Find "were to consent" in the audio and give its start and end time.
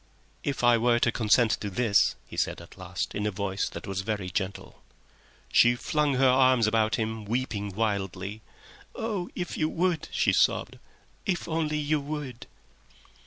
0.79-1.51